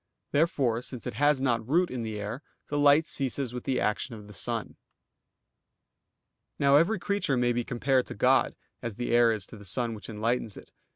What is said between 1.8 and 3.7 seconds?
in the air, the light ceases with